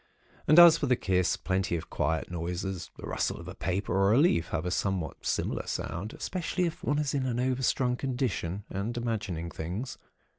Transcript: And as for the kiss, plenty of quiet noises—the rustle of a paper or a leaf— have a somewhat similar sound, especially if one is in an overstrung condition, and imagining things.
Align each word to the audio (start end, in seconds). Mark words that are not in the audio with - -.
And 0.47 0.57
as 0.57 0.79
for 0.79 0.87
the 0.87 0.95
kiss, 0.95 1.37
plenty 1.37 1.75
of 1.75 1.91
quiet 1.91 2.31
noises—the 2.31 3.05
rustle 3.05 3.37
of 3.39 3.47
a 3.47 3.53
paper 3.53 3.93
or 3.95 4.13
a 4.13 4.17
leaf— 4.17 4.47
have 4.49 4.65
a 4.65 4.71
somewhat 4.71 5.23
similar 5.27 5.67
sound, 5.67 6.13
especially 6.15 6.65
if 6.65 6.83
one 6.83 6.97
is 6.97 7.13
in 7.13 7.27
an 7.27 7.39
overstrung 7.39 7.95
condition, 7.95 8.63
and 8.71 8.97
imagining 8.97 9.51
things. 9.51 9.99